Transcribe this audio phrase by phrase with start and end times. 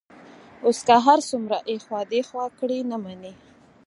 [0.65, 3.33] اوس که هر څومره ایخوا دیخوا کړي، نه مني.